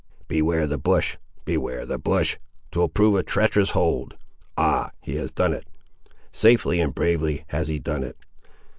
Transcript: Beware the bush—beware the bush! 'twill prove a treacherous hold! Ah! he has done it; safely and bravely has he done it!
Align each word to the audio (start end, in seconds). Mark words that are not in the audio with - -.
Beware 0.27 0.65
the 0.65 0.79
bush—beware 0.79 1.85
the 1.85 1.99
bush! 1.99 2.37
'twill 2.71 2.89
prove 2.89 3.17
a 3.17 3.21
treacherous 3.21 3.69
hold! 3.69 4.15
Ah! 4.57 4.89
he 4.99 5.15
has 5.17 5.29
done 5.29 5.53
it; 5.53 5.67
safely 6.31 6.79
and 6.79 6.95
bravely 6.95 7.43
has 7.49 7.67
he 7.67 7.77
done 7.77 8.01
it! 8.01 8.17